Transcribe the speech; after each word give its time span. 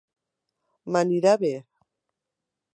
M'anirà 0.95 1.35
bé. 1.45 1.53